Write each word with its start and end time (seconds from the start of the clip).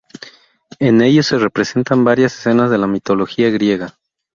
En 0.79 1.03
ellos 1.03 1.27
se 1.27 1.37
representan 1.37 2.03
varias 2.03 2.33
escenas 2.35 2.71
de 2.71 2.79
la 2.79 2.87
Mitología 2.87 3.51
griega. 3.51 3.93